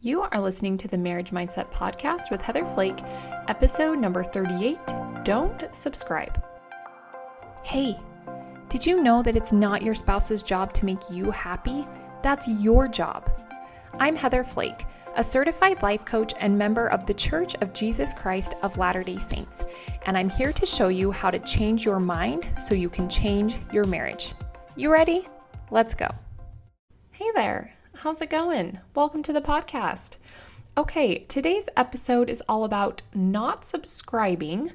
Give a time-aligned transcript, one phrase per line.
[0.00, 3.00] You are listening to the Marriage Mindset Podcast with Heather Flake,
[3.48, 4.78] episode number 38
[5.24, 6.40] Don't Subscribe.
[7.64, 7.98] Hey,
[8.68, 11.84] did you know that it's not your spouse's job to make you happy?
[12.22, 13.28] That's your job.
[13.98, 14.84] I'm Heather Flake,
[15.16, 19.18] a certified life coach and member of the Church of Jesus Christ of Latter day
[19.18, 19.64] Saints,
[20.06, 23.56] and I'm here to show you how to change your mind so you can change
[23.72, 24.32] your marriage.
[24.76, 25.26] You ready?
[25.72, 26.06] Let's go.
[27.10, 27.74] Hey there.
[28.02, 28.78] How's it going?
[28.94, 30.18] Welcome to the podcast.
[30.76, 34.70] Okay, today's episode is all about not subscribing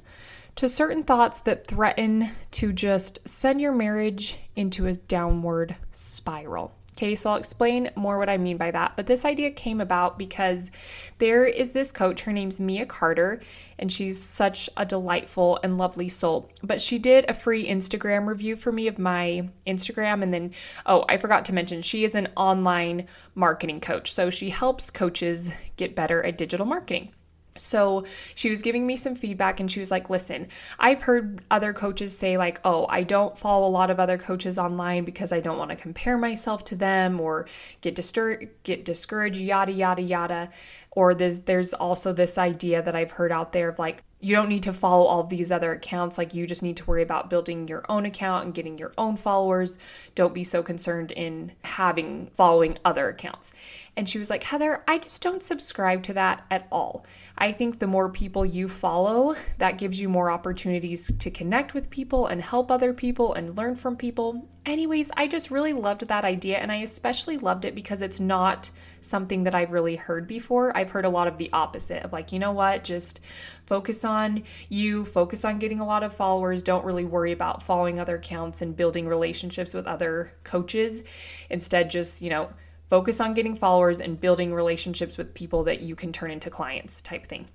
[0.56, 6.74] to certain thoughts that threaten to just send your marriage into a downward spiral.
[6.96, 8.94] Okay, so I'll explain more what I mean by that.
[8.94, 10.70] But this idea came about because
[11.18, 13.40] there is this coach, her name's Mia Carter,
[13.80, 16.48] and she's such a delightful and lovely soul.
[16.62, 20.22] But she did a free Instagram review for me of my Instagram.
[20.22, 20.52] And then,
[20.86, 24.12] oh, I forgot to mention, she is an online marketing coach.
[24.12, 27.10] So she helps coaches get better at digital marketing.
[27.56, 28.04] So
[28.34, 32.16] she was giving me some feedback and she was like, listen, I've heard other coaches
[32.16, 35.58] say, like, oh, I don't follow a lot of other coaches online because I don't
[35.58, 37.46] want to compare myself to them or
[37.80, 40.50] get, distur- get discouraged, yada, yada, yada.
[40.90, 44.48] Or there's, there's also this idea that I've heard out there of like, you don't
[44.48, 46.16] need to follow all these other accounts.
[46.16, 49.18] Like, you just need to worry about building your own account and getting your own
[49.18, 49.76] followers.
[50.14, 53.52] Don't be so concerned in having following other accounts.
[53.96, 57.04] And she was like, Heather, I just don't subscribe to that at all.
[57.36, 61.90] I think the more people you follow, that gives you more opportunities to connect with
[61.90, 64.48] people and help other people and learn from people.
[64.64, 68.70] Anyways, I just really loved that idea and I especially loved it because it's not
[69.00, 70.74] something that I've really heard before.
[70.76, 73.20] I've heard a lot of the opposite of like, you know what, just
[73.66, 77.98] focus on you, focus on getting a lot of followers, don't really worry about following
[77.98, 81.02] other accounts and building relationships with other coaches.
[81.50, 82.48] Instead, just, you know,
[82.88, 87.00] Focus on getting followers and building relationships with people that you can turn into clients,
[87.00, 87.48] type thing.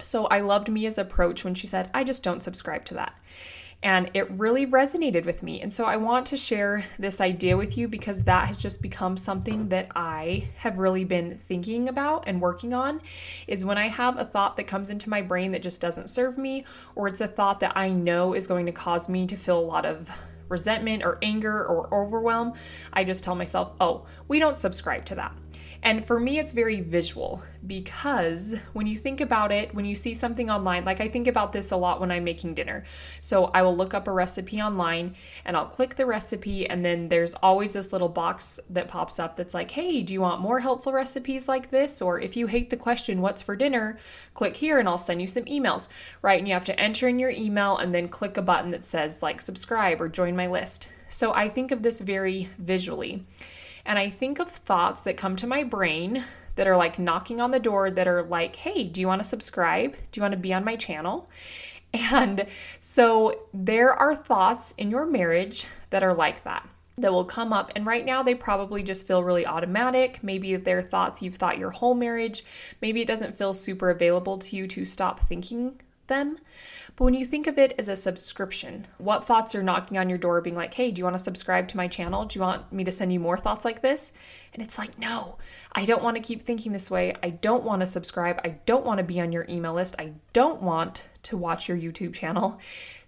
[0.00, 3.18] So I loved Mia's approach when she said, I just don't subscribe to that.
[3.80, 5.60] And it really resonated with me.
[5.60, 9.16] And so I want to share this idea with you because that has just become
[9.16, 13.00] something that I have really been thinking about and working on.
[13.46, 16.36] Is when I have a thought that comes into my brain that just doesn't serve
[16.36, 16.64] me,
[16.96, 19.60] or it's a thought that I know is going to cause me to feel a
[19.60, 20.10] lot of
[20.48, 22.54] resentment or anger or overwhelm,
[22.92, 25.32] I just tell myself, oh, we don't subscribe to that.
[25.82, 30.12] And for me, it's very visual because when you think about it, when you see
[30.12, 32.84] something online, like I think about this a lot when I'm making dinner.
[33.20, 37.08] So I will look up a recipe online and I'll click the recipe, and then
[37.08, 40.60] there's always this little box that pops up that's like, hey, do you want more
[40.60, 42.02] helpful recipes like this?
[42.02, 43.98] Or if you hate the question, what's for dinner?
[44.34, 45.88] Click here and I'll send you some emails,
[46.22, 46.38] right?
[46.38, 49.22] And you have to enter in your email and then click a button that says
[49.22, 50.88] like subscribe or join my list.
[51.08, 53.24] So I think of this very visually
[53.88, 56.22] and I think of thoughts that come to my brain
[56.56, 59.28] that are like knocking on the door that are like, hey, do you want to
[59.28, 59.96] subscribe?
[60.12, 61.28] Do you want to be on my channel?
[61.94, 62.46] And
[62.80, 66.68] so there are thoughts in your marriage that are like that
[66.98, 67.72] that will come up.
[67.74, 70.22] And right now, they probably just feel really automatic.
[70.22, 72.44] Maybe they're thoughts you've thought your whole marriage,
[72.82, 76.38] maybe it doesn't feel super available to you to stop thinking them.
[76.96, 80.18] But when you think of it as a subscription, what thoughts are knocking on your
[80.18, 82.24] door being like, hey, do you want to subscribe to my channel?
[82.24, 84.12] Do you want me to send you more thoughts like this?
[84.52, 85.38] And it's like, no,
[85.72, 87.14] I don't want to keep thinking this way.
[87.22, 88.40] I don't want to subscribe.
[88.44, 89.94] I don't want to be on your email list.
[89.98, 92.60] I don't want to watch your YouTube channel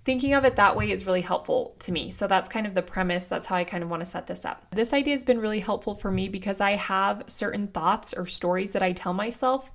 [0.05, 2.11] thinking of it that way is really helpful to me.
[2.11, 3.27] So that's kind of the premise.
[3.27, 4.67] That's how I kind of want to set this up.
[4.75, 8.73] This idea has been really helpful for me because I have certain thoughts or stories
[8.73, 9.71] that I tell myself,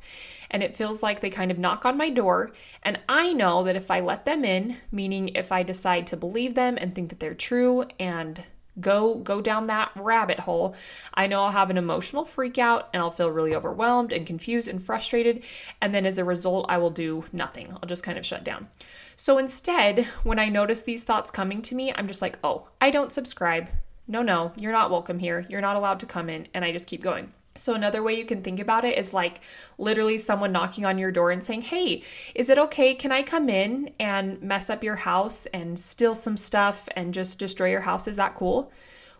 [0.49, 2.51] and it feels like they kind of knock on my door.
[2.83, 6.55] And I know that if I let them in, meaning if I decide to believe
[6.55, 8.43] them and think that they're true and
[8.79, 10.75] go go down that rabbit hole
[11.13, 14.67] i know i'll have an emotional freak out and i'll feel really overwhelmed and confused
[14.67, 15.43] and frustrated
[15.81, 18.67] and then as a result i will do nothing i'll just kind of shut down
[19.15, 22.91] so instead, when I notice these thoughts coming to me, I'm just like, oh, I
[22.91, 23.69] don't subscribe.
[24.07, 25.45] No, no, you're not welcome here.
[25.49, 26.47] You're not allowed to come in.
[26.53, 27.31] And I just keep going.
[27.57, 29.39] So, another way you can think about it is like
[29.77, 32.03] literally someone knocking on your door and saying, Hey,
[32.33, 32.93] is it okay?
[32.93, 37.39] Can I come in and mess up your house and steal some stuff and just
[37.39, 38.09] destroy your house?
[38.09, 38.73] Is that cool?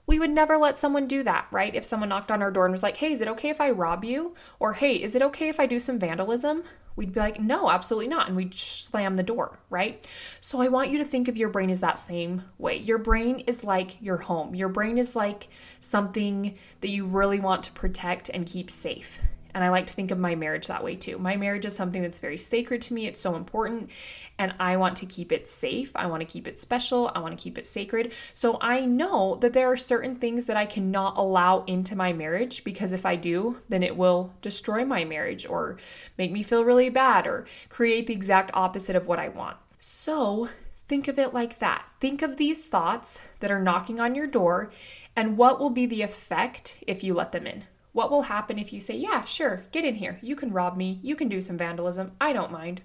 [0.06, 1.74] We would never let someone do that, right?
[1.74, 3.72] If someone knocked on our door and was like, Hey, is it okay if I
[3.72, 4.36] rob you?
[4.60, 6.64] Or Hey, is it okay if I do some vandalism?
[6.96, 8.28] We'd be like, no, absolutely not.
[8.28, 10.08] And we'd slam the door, right?
[10.40, 12.78] So I want you to think of your brain as that same way.
[12.78, 15.50] Your brain is like your home, your brain is like
[15.80, 19.20] something that you really want to protect and keep safe.
[19.56, 21.18] And I like to think of my marriage that way too.
[21.18, 23.08] My marriage is something that's very sacred to me.
[23.08, 23.90] It's so important.
[24.38, 25.94] And I want to keep it safe.
[25.96, 27.10] I want to keep it special.
[27.16, 28.12] I want to keep it sacred.
[28.34, 32.66] So I know that there are certain things that I cannot allow into my marriage
[32.66, 35.78] because if I do, then it will destroy my marriage or
[36.18, 39.56] make me feel really bad or create the exact opposite of what I want.
[39.80, 41.86] So think of it like that.
[42.02, 44.74] Think of these thoughts that are knocking on your door
[45.16, 47.64] and what will be the effect if you let them in.
[47.96, 50.20] What will happen if you say, Yeah, sure, get in here.
[50.22, 51.00] You can rob me.
[51.02, 52.12] You can do some vandalism.
[52.20, 52.82] I don't mind.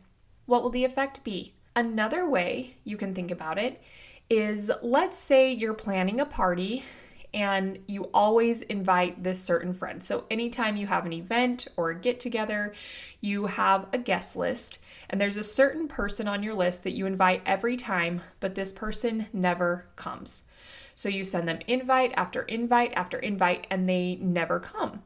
[0.47, 1.53] What will the effect be?
[1.75, 3.83] Another way you can think about it
[4.29, 6.85] is let's say you're planning a party
[7.35, 10.01] and you always invite this certain friend.
[10.05, 12.73] So, anytime you have an event or a get together,
[13.21, 14.79] you have a guest list,
[15.09, 18.73] and there's a certain person on your list that you invite every time, but this
[18.73, 20.45] person never comes.
[21.01, 25.03] So you send them invite after invite after invite, and they never come.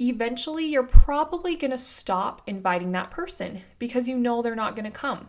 [0.00, 4.84] Eventually, you're probably going to stop inviting that person because you know they're not going
[4.86, 5.28] to come.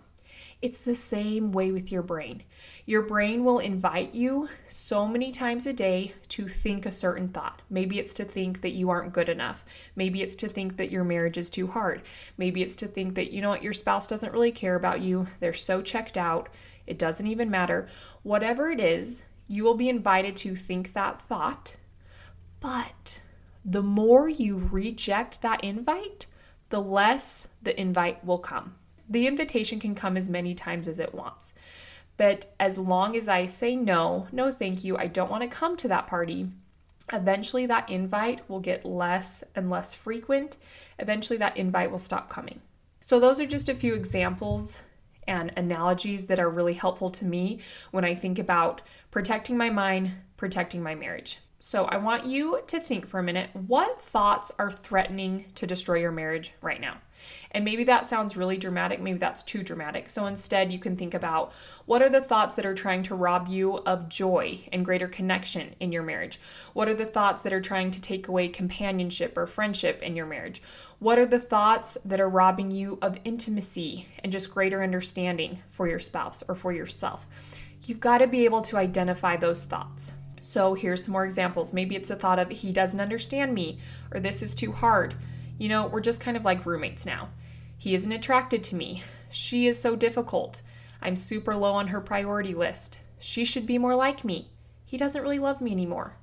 [0.64, 2.42] It's the same way with your brain.
[2.88, 7.62] Your brain will invite you so many times a day to think a certain thought.
[7.70, 9.64] Maybe it's to think that you aren't good enough.
[9.96, 12.02] Maybe it's to think that your marriage is too hard.
[12.36, 15.28] Maybe it's to think that, you know what, your spouse doesn't really care about you.
[15.40, 16.50] They're so checked out.
[16.88, 17.88] It doesn't even matter.
[18.24, 21.76] Whatever it is, you will be invited to think that thought.
[22.62, 23.22] But
[23.66, 26.28] the more you reject that invite,
[26.70, 28.76] the less the invite will come.
[29.10, 31.56] The invitation can come as many times as it wants.
[32.16, 35.76] But as long as I say no, no thank you, I don't want to come
[35.78, 36.50] to that party,
[37.12, 40.58] eventually that invite will get less and less frequent.
[41.00, 42.62] Eventually that invite will stop coming.
[43.06, 44.84] So, those are just a few examples
[45.30, 47.60] and analogies that are really helpful to me
[47.92, 48.82] when I think about
[49.12, 51.40] protecting my mind, protecting my marriage.
[51.62, 55.96] So, I want you to think for a minute what thoughts are threatening to destroy
[55.96, 57.00] your marriage right now?
[57.52, 60.10] And maybe that sounds really dramatic, maybe that's too dramatic.
[60.10, 61.52] So, instead, you can think about
[61.86, 65.76] what are the thoughts that are trying to rob you of joy and greater connection
[65.82, 66.40] in your marriage?
[66.72, 70.28] What are the thoughts that are trying to take away companionship or friendship in your
[70.28, 70.62] marriage?
[71.00, 75.90] What are the thoughts that are robbing you of intimacy and just greater understanding for
[75.90, 77.28] your spouse or for yourself?
[77.84, 80.14] You've got to be able to identify those thoughts.
[80.42, 81.74] So here's some more examples.
[81.74, 83.80] Maybe it's a thought of he doesn't understand me,
[84.12, 85.16] or this is too hard.
[85.58, 87.30] You know, we're just kind of like roommates now.
[87.78, 89.04] He isn't attracted to me.
[89.30, 90.62] She is so difficult.
[91.02, 93.00] I'm super low on her priority list.
[93.20, 94.50] She should be more like me.
[94.86, 96.16] He doesn't really love me anymore.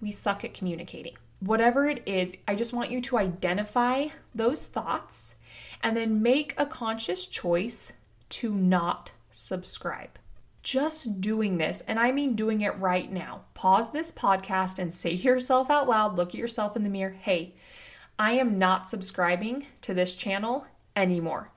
[0.00, 1.16] We suck at communicating.
[1.40, 5.34] Whatever it is, I just want you to identify those thoughts
[5.82, 7.94] and then make a conscious choice
[8.30, 10.18] to not subscribe
[10.62, 15.16] just doing this, and I mean doing it right now, pause this podcast and say
[15.16, 17.54] to yourself out loud, look at yourself in the mirror, hey,
[18.18, 21.50] I am not subscribing to this channel anymore.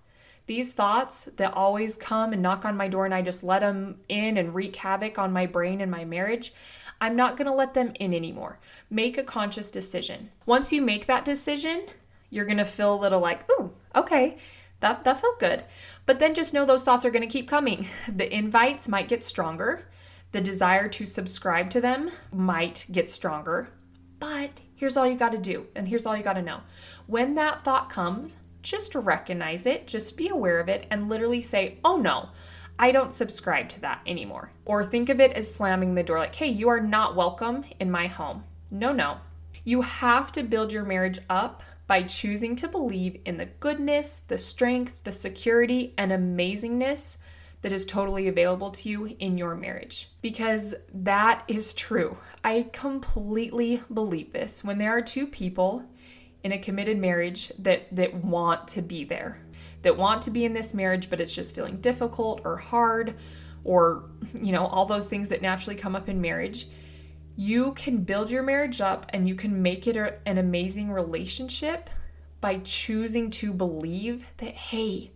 [0.48, 4.00] These thoughts that always come and knock on my door, and I just let them
[4.10, 6.54] in and wreak havoc on my brain and my marriage,
[7.02, 8.60] I'm not gonna let them in anymore.
[8.90, 10.32] Make a conscious decision.
[10.46, 11.88] Once you make that decision,
[12.30, 14.38] you're gonna feel a little like, ooh, okay,
[14.80, 15.64] that, that felt good.
[16.06, 17.88] But then just know those thoughts are going to keep coming.
[18.08, 19.88] The invites might get stronger,
[20.32, 23.70] the desire to subscribe to them might get stronger.
[24.20, 26.62] But here's all you got to do, and here's all you got to know.
[27.08, 31.78] When that thought comes, just recognize it, just be aware of it, and literally say,
[31.84, 32.30] oh no.
[32.78, 34.52] I don't subscribe to that anymore.
[34.66, 37.90] Or think of it as slamming the door like, hey, you are not welcome in
[37.90, 38.44] my home.
[38.70, 39.20] No, no.
[39.64, 44.38] You have to build your marriage up by choosing to believe in the goodness, the
[44.38, 47.18] strength, the security, and amazingness
[47.62, 50.12] that is totally available to you in your marriage.
[50.22, 52.18] Because that is true.
[52.44, 54.64] I completely believe this.
[54.64, 55.84] When there are two people
[56.44, 59.42] in a committed marriage that that want to be there,
[59.82, 63.16] that want to be in this marriage but it's just feeling difficult or hard
[63.64, 66.68] or you know all those things that naturally come up in marriage,
[67.36, 71.90] you can build your marriage up and you can make it an amazing relationship
[72.40, 75.12] by choosing to believe that, hey,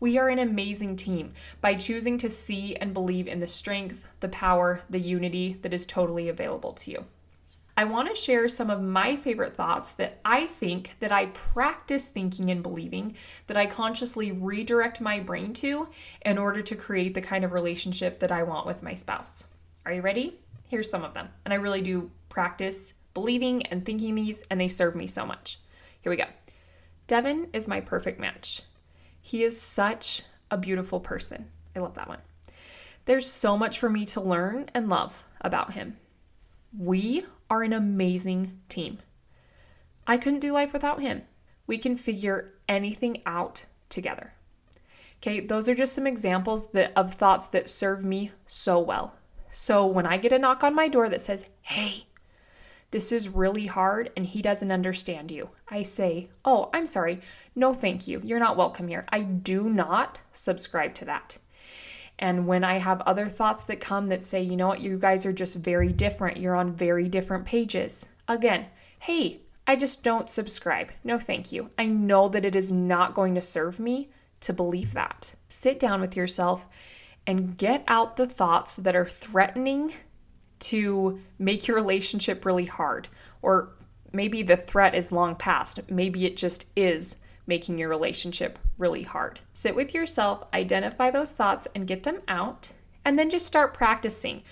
[0.00, 4.28] we are an amazing team by choosing to see and believe in the strength, the
[4.28, 7.04] power, the unity that is totally available to you.
[7.76, 12.08] I want to share some of my favorite thoughts that I think that I practice
[12.08, 13.14] thinking and believing
[13.46, 15.88] that I consciously redirect my brain to
[16.22, 19.44] in order to create the kind of relationship that I want with my spouse.
[19.86, 20.40] Are you ready?
[20.68, 21.28] Here's some of them.
[21.44, 25.58] And I really do practice believing and thinking these, and they serve me so much.
[26.00, 26.26] Here we go.
[27.06, 28.62] Devin is my perfect match.
[29.20, 31.46] He is such a beautiful person.
[31.74, 32.20] I love that one.
[33.06, 35.96] There's so much for me to learn and love about him.
[36.78, 38.98] We are an amazing team.
[40.06, 41.22] I couldn't do life without him.
[41.66, 44.32] we can figure anything out together.
[45.20, 49.17] Okay, those are just some examples that, of thoughts that serve me so well.
[49.50, 52.06] So when I get a knock on my door that says, hey,
[52.90, 57.20] this is really hard and he doesn't understand you, I say, oh, I'm sorry.
[57.54, 58.20] No, thank you.
[58.24, 59.06] You're not welcome here.
[59.10, 61.38] I do not subscribe to that.
[62.18, 65.24] And when I have other thoughts that come that say, you know what, you guys
[65.24, 68.66] are just very different, you're on very different pages, again,
[69.00, 70.90] hey, I just don't subscribe.
[71.04, 71.70] No, thank you.
[71.78, 75.34] I know that it is not going to serve me to believe that.
[75.48, 76.66] Sit down with yourself
[77.28, 79.92] and get out the thoughts that are threatening
[80.58, 83.06] to make your relationship really hard.
[83.42, 83.74] Or
[84.12, 85.78] maybe the threat is long past.
[85.90, 89.40] Maybe it just is making your relationship really hard.
[89.52, 92.70] Sit with yourself, identify those thoughts, and get them out,
[93.04, 94.42] and then just start practicing.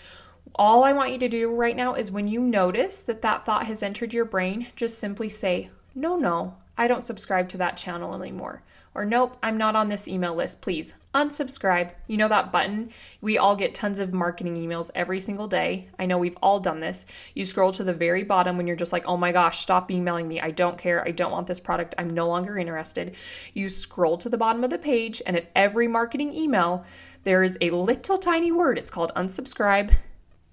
[0.55, 3.67] All I want you to do right now is when you notice that that thought
[3.67, 8.15] has entered your brain, just simply say, No, no, I don't subscribe to that channel
[8.15, 8.63] anymore.
[8.95, 10.63] Or, nope, I'm not on this email list.
[10.63, 11.91] Please unsubscribe.
[12.07, 12.91] You know that button?
[13.21, 15.89] We all get tons of marketing emails every single day.
[15.99, 17.05] I know we've all done this.
[17.35, 20.27] You scroll to the very bottom when you're just like, oh my gosh, stop emailing
[20.27, 20.41] me.
[20.41, 21.07] I don't care.
[21.07, 21.95] I don't want this product.
[21.99, 23.15] I'm no longer interested.
[23.53, 26.87] You scroll to the bottom of the page, and at every marketing email,
[27.25, 28.79] there is a little tiny word.
[28.79, 29.95] It's called unsubscribe,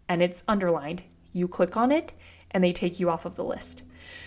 [0.10, 1.04] and it's underlined.
[1.32, 2.12] You click on it,
[2.52, 3.84] and they take you off of the list.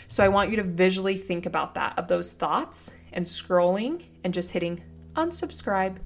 [0.09, 4.33] So I want you to visually think about that of those thoughts and scrolling and
[4.35, 4.83] just hitting
[5.15, 5.97] unsubscribe.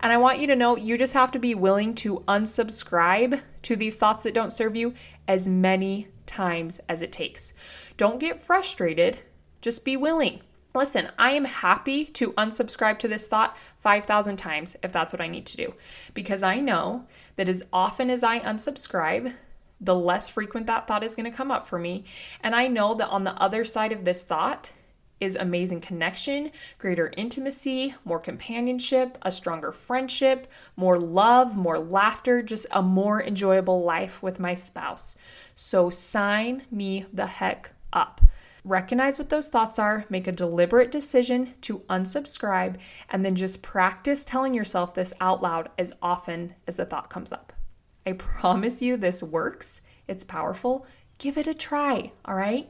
[0.00, 3.76] And I want you to know you just have to be willing to unsubscribe to
[3.76, 4.94] these thoughts that don't serve you
[5.28, 7.54] as many times as it takes.
[7.96, 9.18] Don't get frustrated,
[9.60, 10.40] just be willing.
[10.74, 15.28] Listen, I am happy to unsubscribe to this thought 5,000 times if that's what I
[15.28, 15.74] need to do,
[16.14, 19.34] because I know that as often as I unsubscribe,
[19.82, 22.04] the less frequent that thought is going to come up for me.
[22.40, 24.72] And I know that on the other side of this thought
[25.20, 32.66] is amazing connection, greater intimacy, more companionship, a stronger friendship, more love, more laughter, just
[32.72, 35.16] a more enjoyable life with my spouse.
[35.54, 38.20] So sign me the heck up.
[38.64, 42.76] Recognize what those thoughts are, make a deliberate decision to unsubscribe,
[43.08, 47.32] and then just practice telling yourself this out loud as often as the thought comes
[47.32, 47.52] up.
[48.06, 49.80] I promise you this works.
[50.08, 50.86] It's powerful.
[51.18, 52.68] Give it a try, all right?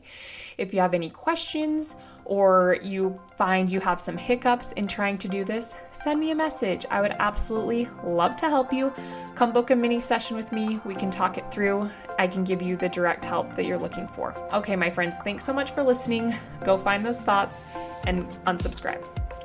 [0.58, 5.28] If you have any questions or you find you have some hiccups in trying to
[5.28, 6.84] do this, send me a message.
[6.90, 8.92] I would absolutely love to help you.
[9.34, 10.80] Come book a mini session with me.
[10.84, 11.90] We can talk it through.
[12.18, 14.34] I can give you the direct help that you're looking for.
[14.52, 16.34] Okay, my friends, thanks so much for listening.
[16.64, 17.64] Go find those thoughts
[18.06, 19.02] and unsubscribe.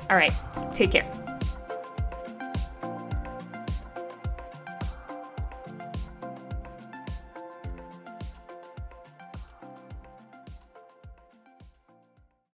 [0.09, 0.33] All right,
[0.73, 1.26] take care.